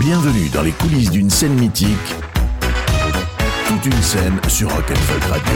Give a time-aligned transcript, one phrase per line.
[0.00, 1.88] Bienvenue dans les coulisses d'une scène mythique.
[3.66, 5.52] Toute une scène sur Rock'n'Folk Radio.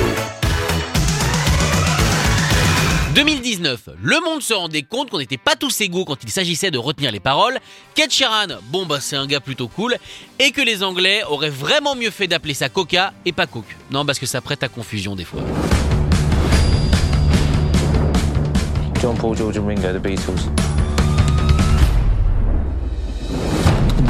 [3.15, 6.79] 2019, le monde se rendait compte qu'on n'était pas tous égaux quand il s'agissait de
[6.79, 7.59] retenir les paroles,
[7.95, 9.97] qu'Ed Sheeran, bon bah c'est un gars plutôt cool,
[10.41, 13.77] et que les Anglais auraient vraiment mieux fait d'appeler ça Coca et pas Coke.
[13.93, 15.43] Non parce que ça prête à confusion des fois.
[19.01, 20.72] John Paul, George and Ringo, the Beatles.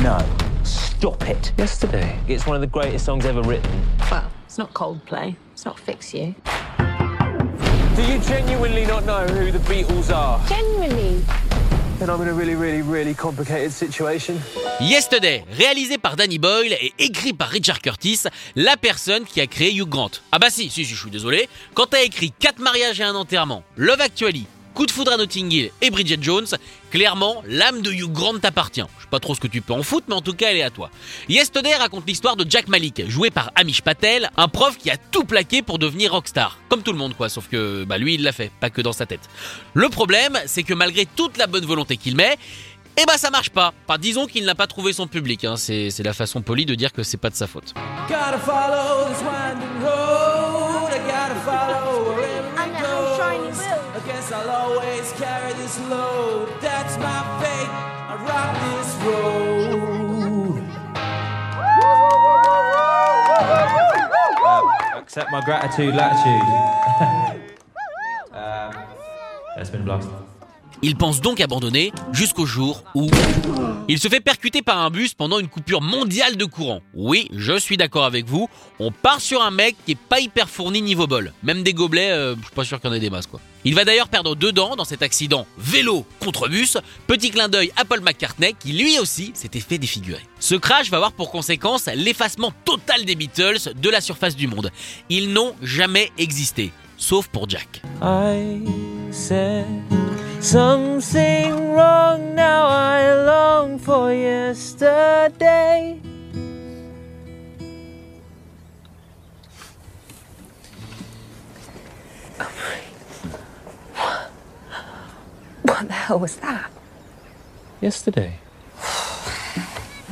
[0.03, 0.19] No.
[0.65, 1.53] Stop it.
[1.57, 2.19] Yesterday.
[2.27, 3.71] It's one of the greatest songs ever written.
[4.11, 5.37] Well, it's not Coldplay.
[5.53, 6.35] It's not Fix You.
[7.95, 10.41] Do you genuinely not know who the Beatles are?
[10.49, 11.23] Genuinely.
[12.01, 14.35] Then I'm in a really, really, really complicated situation.
[14.81, 18.25] Yesterday, réalisé par Danny Boyle et écrit par Richard Curtis,
[18.57, 20.11] la personne qui a créé Hugh Grant.
[20.33, 21.49] Ah bah si, si, si, je suis désolé.
[21.75, 25.53] Quand t'as écrit 4 mariages et un enterrement, Love Actually, Coup de foudre à Notting
[25.53, 26.47] Hill et Bridget Jones,
[26.91, 28.85] clairement, l'âme de Hugh Grant t'appartient.
[28.99, 30.57] Je sais pas trop ce que tu peux en foutre, mais en tout cas, elle
[30.57, 30.91] est à toi.
[31.29, 35.25] Yesterday raconte l'histoire de Jack Malik, joué par Amish Patel, un prof qui a tout
[35.25, 36.59] plaqué pour devenir rockstar.
[36.71, 38.93] Comme tout le monde, quoi, sauf que bah, lui, il l'a fait, pas que dans
[38.93, 39.29] sa tête.
[39.75, 42.39] Le problème, c'est que malgré toute la bonne volonté qu'il met,
[42.97, 43.73] eh bah ça marche pas.
[43.87, 45.57] Enfin, disons qu'il n'a pas trouvé son public, hein.
[45.57, 47.75] c'est la façon polie de dire que c'est pas de sa faute.
[55.89, 56.49] Load.
[56.61, 57.69] That's my fate.
[58.09, 59.43] I rock this road.
[65.03, 66.43] Accept my gratitude, latitude.
[68.33, 68.75] um,
[69.57, 70.09] it's been a blast.
[70.85, 73.09] Il pense donc abandonner jusqu'au jour où
[73.87, 76.81] il se fait percuter par un bus pendant une coupure mondiale de courant.
[76.93, 78.49] Oui, je suis d'accord avec vous,
[78.81, 81.33] on part sur un mec qui est pas hyper fourni niveau bol.
[81.45, 83.41] Même des gobelets, euh, je suis pas sûr qu'il y en ait des masses quoi.
[83.65, 86.77] Il va d'ailleurs perdre deux dents dans cet accident vélo contre bus.
[87.07, 90.27] Petit clin d'œil à Paul McCartney qui lui aussi s'était fait défigurer.
[90.41, 94.73] Ce crash va avoir pour conséquence l'effacement total des Beatles de la surface du monde.
[95.11, 97.83] Ils n'ont jamais existé, sauf pour Jack.
[100.43, 102.35] Something wrong.
[102.35, 106.01] Now I long for yesterday.
[115.63, 116.71] What the hell was that?
[117.81, 118.35] Yesterday.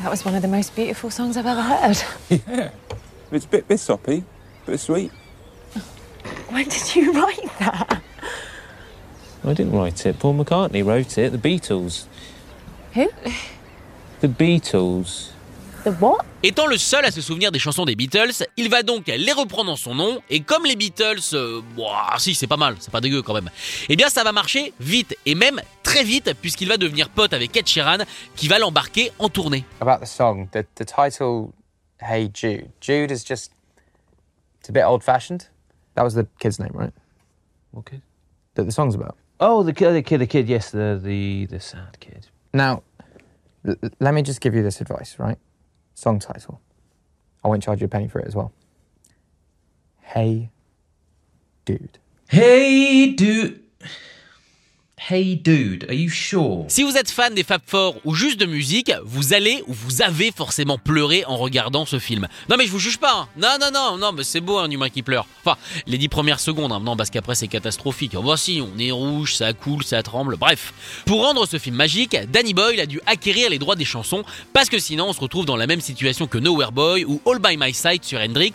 [0.03, 1.99] That was one of the most beautiful songs I've ever heard.
[2.49, 2.71] Yeah.
[3.33, 4.25] It's a bit, bit soppy,
[4.67, 5.13] bit sweet.
[6.49, 8.00] When did you write that?
[9.45, 10.19] I didn't write it.
[10.19, 11.33] Paul McCartney wrote it.
[11.33, 12.06] The Beatles.
[12.95, 13.09] Who?
[14.21, 15.33] The Beatles.
[15.84, 16.25] The what?
[16.43, 19.73] Étant le seul à se souvenir des chansons des Beatles, il va donc les reprendre
[19.73, 23.01] en son nom, et comme les Beatles, euh, ouah, si c'est pas mal, c'est pas
[23.01, 23.51] dégueu quand même,
[23.89, 27.55] eh bien ça va marcher vite, et même très vite, puisqu'il va devenir pote avec
[27.57, 27.99] Ed Sheeran,
[28.37, 29.65] qui va l'embarquer en tournée.
[29.81, 31.53] about the song, the, the title,
[32.01, 32.71] Hey Jude.
[32.81, 33.53] Jude is just,
[34.61, 35.49] it's a bit old fashioned.
[35.95, 36.93] That was the kid's name, right?
[37.72, 38.01] What kid?
[38.55, 39.17] That the song's about.
[39.41, 40.49] Oh, the kid, the kid, the kid.
[40.49, 42.28] Yes, the the the sad kid.
[42.53, 42.83] Now,
[43.67, 45.39] l- let me just give you this advice, right?
[45.95, 46.61] Song title.
[47.43, 48.53] I won't charge you a penny for it as well.
[50.03, 50.51] Hey
[51.65, 51.99] Dude.
[52.28, 53.62] Hey, dude.
[55.12, 56.66] Hey, dude, are you sure?
[56.69, 60.03] Si vous êtes fan des Fab Four ou juste de musique, vous allez ou vous
[60.03, 62.28] avez forcément pleuré en regardant ce film.
[62.48, 63.15] Non mais je vous juge pas.
[63.15, 63.28] hein.
[63.37, 65.26] Non non non non, mais c'est beau un humain qui pleure.
[65.44, 65.56] Enfin,
[65.88, 66.71] les dix premières secondes.
[66.71, 66.78] hein.
[66.78, 68.15] Non parce qu'après c'est catastrophique.
[68.15, 70.37] Voici, on est rouge, ça coule, ça tremble.
[70.37, 70.72] Bref,
[71.06, 74.22] pour rendre ce film magique, Danny Boyle a dû acquérir les droits des chansons
[74.53, 77.41] parce que sinon on se retrouve dans la même situation que Nowhere Boy ou All
[77.41, 78.53] by My Side sur Hendrix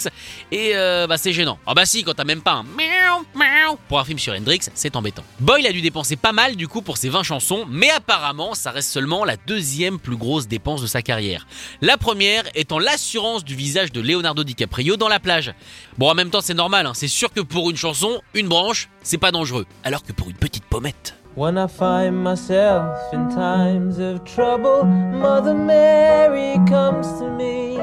[0.54, 1.60] et euh, bah c'est gênant.
[1.68, 4.60] Ah bah si, quand t'as même pas un miaou miaou pour un film sur Hendrix,
[4.74, 5.24] c'est embêtant.
[5.42, 8.70] Boyle a dû dépenser pas mal du coup pour ses 20 chansons, mais apparemment ça
[8.70, 11.48] reste seulement la deuxième plus grosse dépense de sa carrière.
[11.82, 15.54] La première étant l'assurance du visage de Leonardo DiCaprio dans la plage.
[15.98, 18.90] Bon en même temps c'est normal, hein, c'est sûr que pour une chanson, une branche,
[19.02, 21.16] c'est pas dangereux, alors que pour une petite pommette.
[21.36, 27.78] When I find myself in times of trouble, Mother Mary comes to me,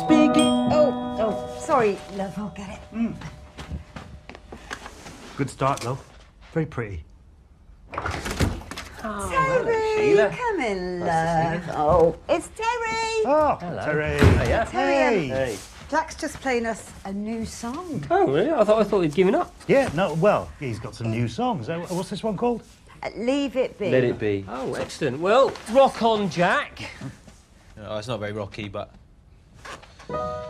[0.00, 0.70] speaking.
[0.72, 3.12] Oh, oh, sorry, love, I'll get it.
[5.36, 6.00] Good start, love.
[6.54, 7.04] Very pretty.
[9.02, 9.72] Toby!
[9.96, 10.30] Sheila.
[10.30, 11.62] Come in, love.
[11.70, 13.24] Oh, it's Terry.
[13.26, 13.84] Oh, Hello.
[13.84, 14.18] Terry.
[14.46, 14.64] Hiya.
[14.66, 15.28] Hey.
[15.28, 15.58] Terry, um,
[15.90, 18.04] Jack's just playing us a new song.
[18.10, 18.50] Oh, really?
[18.52, 19.52] I thought I thought he'd given up.
[19.66, 20.14] Yeah, no.
[20.14, 21.68] Well, he's got some new songs.
[21.68, 22.62] Uh, What's this one called?
[23.02, 23.90] Uh, Leave it be.
[23.90, 24.44] Let it be.
[24.48, 25.18] Oh, excellent.
[25.20, 26.88] Well, rock on, Jack.
[27.84, 28.94] Oh, it's not very rocky, but.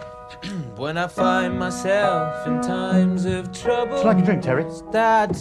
[0.76, 3.92] When I find myself in times of trouble.
[3.94, 4.64] Would you like a drink, Terry?
[4.90, 5.36] Dad.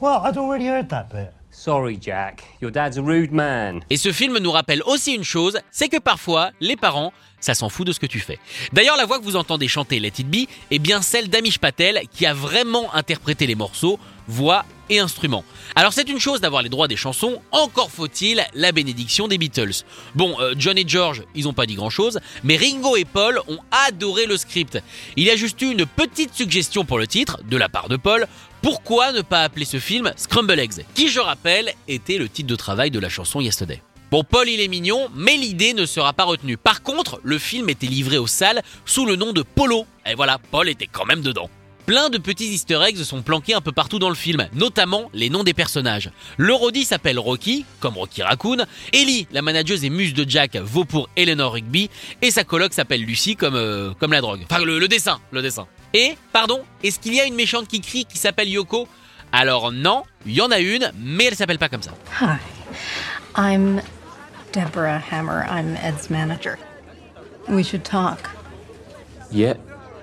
[0.00, 1.34] Well, I'd already heard that bit.
[1.56, 2.42] Sorry, Jack.
[2.60, 3.80] Your dad's a rude man.
[3.88, 7.70] Et ce film nous rappelle aussi une chose, c'est que parfois, les parents, ça s'en
[7.70, 8.38] fout de ce que tu fais.
[8.74, 12.02] D'ailleurs, la voix que vous entendez chanter Let It Be est bien celle d'Amish Patel
[12.12, 13.98] qui a vraiment interprété les morceaux,
[14.28, 15.44] voix et instruments.
[15.74, 19.82] Alors c'est une chose d'avoir les droits des chansons, encore faut-il la bénédiction des Beatles.
[20.14, 23.58] Bon, euh, John et George, ils ont pas dit grand-chose, mais Ringo et Paul ont
[23.88, 24.78] adoré le script.
[25.16, 27.96] Il y a juste eu une petite suggestion pour le titre, de la part de
[27.96, 28.28] Paul,
[28.66, 32.56] pourquoi ne pas appeler ce film Scramble Eggs, qui je rappelle était le titre de
[32.56, 33.80] travail de la chanson Yesterday.
[34.10, 36.56] Bon, Paul il est mignon, mais l'idée ne sera pas retenue.
[36.56, 39.86] Par contre, le film était livré aux salles sous le nom de Polo.
[40.04, 41.48] Et voilà, Paul était quand même dedans.
[41.86, 45.30] Plein de petits easter eggs sont planqués un peu partout dans le film, notamment les
[45.30, 46.10] noms des personnages.
[46.36, 50.84] Le Roddy s'appelle Rocky, comme Rocky Raccoon, Ellie, la manageuse et muse de Jack, vaut
[50.84, 51.88] pour Eleanor Rigby,
[52.22, 54.40] et sa coloc s'appelle Lucy comme, euh, comme la drogue.
[54.50, 55.68] Enfin, le, le dessin, le dessin.
[55.94, 58.88] Et, pardon, est-ce qu'il y a une méchante qui crie qui s'appelle Yoko?
[59.30, 61.92] Alors non, il y en a une, mais elle s'appelle pas comme ça.
[62.20, 62.38] Hi,
[63.36, 63.80] I'm
[64.52, 65.44] Deborah Hammer.
[65.48, 66.58] I'm Ed's manager.
[67.48, 68.28] We should talk.
[69.30, 69.54] Yeah.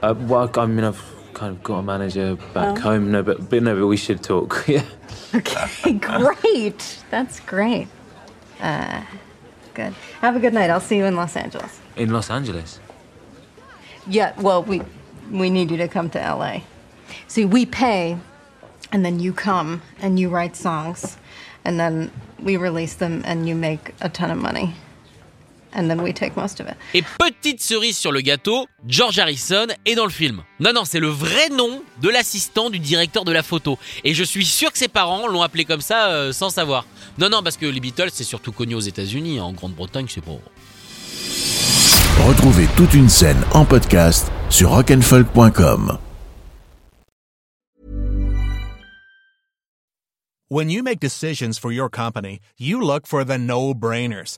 [0.02, 1.02] Uh, well, I mean, I've
[1.44, 2.82] kind of got a manager back Oh.
[2.82, 3.12] home.
[3.12, 4.64] No, but, but no, but we should talk.
[4.68, 4.84] Yeah.
[5.36, 7.04] Okay, great.
[7.10, 7.88] That's great.
[8.62, 9.02] Uh,
[9.74, 9.94] good.
[10.22, 10.70] Have a good night.
[10.70, 11.80] I'll see you in Los Angeles.
[11.96, 12.80] In Los Angeles.
[14.08, 14.82] Yeah, well, we
[15.32, 16.62] we need you to come to LA.
[17.28, 18.18] See, we pay,
[18.92, 21.18] and then you come and you write songs,
[21.66, 24.76] and then we release them, and you make a ton of money,
[25.76, 26.76] and then we take most of it.
[26.94, 30.44] Et petite cerise sur le gâteau, George Harrison est dans le film.
[30.60, 33.78] Non, non, c'est le vrai nom de l'assistant du directeur de la photo.
[34.04, 36.86] Et je suis sûr que ses parents l'ont appelé comme ça euh, sans savoir.
[37.18, 39.40] Non, non, parce que les Beatles, c'est surtout connu aux États-Unis.
[39.40, 40.32] En Grande-Bretagne, c'est pas.
[42.28, 45.98] Retrouvez toute une scène en podcast sur rockandfolk.com.
[50.50, 54.38] When you make decisions for your company, you look for the no-brainers.